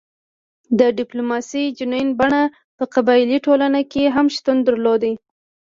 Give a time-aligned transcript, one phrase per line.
[0.79, 2.41] د ډیپلوماسي جنین بڼه
[2.77, 5.03] په قبایلي ټولنه کې هم شتون درلود